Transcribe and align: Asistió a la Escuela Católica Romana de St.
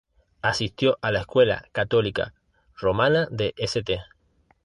Asistió 0.41 0.97
a 1.03 1.11
la 1.11 1.19
Escuela 1.19 1.63
Católica 1.73 2.33
Romana 2.75 3.27
de 3.29 3.53
St. 3.55 4.01